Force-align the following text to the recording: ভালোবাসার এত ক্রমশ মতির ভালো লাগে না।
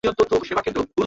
ভালোবাসার 0.03 0.19
এত 0.19 0.21
ক্রমশ 0.29 0.49
মতির 0.49 0.55
ভালো 0.55 0.79
লাগে 0.79 0.89
না। 0.95 0.99